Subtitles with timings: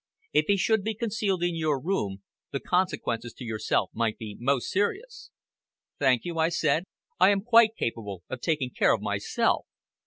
[0.33, 4.71] If he should be concealed in your room the consequences to yourself might be most
[4.71, 5.29] serious."
[5.99, 6.85] "Thank you," I said,
[7.19, 9.67] "I am quite capable of taking care of myself."